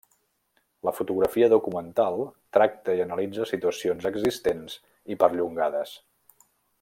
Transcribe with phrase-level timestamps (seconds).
[0.87, 2.17] La fotografia documental
[2.59, 4.79] tracta i analitza situacions existents
[5.17, 5.97] i perllongades.